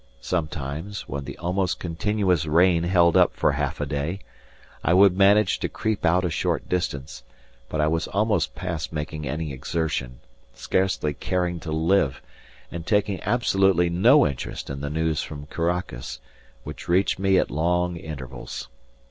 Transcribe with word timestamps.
Sometimes, 0.19 1.07
when 1.07 1.25
the 1.25 1.37
almost 1.37 1.79
continuous 1.79 2.47
rain 2.47 2.81
held 2.81 3.15
up 3.15 3.35
for 3.35 3.51
half 3.51 3.79
a 3.79 3.85
day, 3.85 4.21
I 4.83 4.95
would 4.95 5.15
manage 5.15 5.59
to 5.59 5.69
creep 5.69 6.07
out 6.07 6.25
a 6.25 6.31
short 6.31 6.67
distance; 6.67 7.21
but 7.69 7.79
I 7.79 7.85
was 7.87 8.07
almost 8.07 8.55
past 8.55 8.91
making 8.91 9.27
any 9.27 9.53
exertion, 9.53 10.19
scarcely 10.55 11.13
caring 11.13 11.59
to 11.59 11.71
live, 11.71 12.19
and 12.71 12.83
taking 12.83 13.21
absolutely 13.21 13.91
no 13.91 14.25
interest 14.25 14.71
in 14.71 14.81
the 14.81 14.89
news 14.89 15.21
from 15.21 15.45
Caracas, 15.45 16.19
which 16.63 16.87
reached 16.89 17.19
me 17.19 17.37
at 17.37 17.51
long 17.51 17.95
intervals. 17.95 18.69